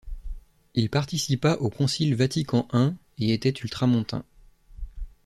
[0.73, 4.25] Il participa au concile Vatican I, et était ultramontain.